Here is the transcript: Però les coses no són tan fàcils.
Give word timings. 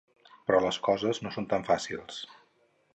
Però 0.47 0.61
les 0.63 0.79
coses 0.87 1.21
no 1.27 1.35
són 1.37 1.49
tan 1.55 1.69
fàcils. 1.71 2.21